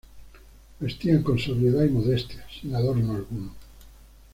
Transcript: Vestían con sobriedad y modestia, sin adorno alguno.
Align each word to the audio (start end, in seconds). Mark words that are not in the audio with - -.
Vestían 0.79 1.21
con 1.21 1.37
sobriedad 1.37 1.83
y 1.83 1.89
modestia, 1.89 2.43
sin 2.49 2.73
adorno 2.73 3.13
alguno. 3.13 3.53